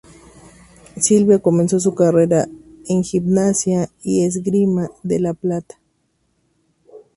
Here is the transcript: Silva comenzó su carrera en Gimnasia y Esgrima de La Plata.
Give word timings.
Silva 0.97 1.37
comenzó 1.37 1.79
su 1.79 1.93
carrera 1.93 2.47
en 2.87 3.03
Gimnasia 3.03 3.87
y 4.01 4.23
Esgrima 4.23 4.89
de 5.03 5.19
La 5.19 5.35
Plata. 5.35 5.77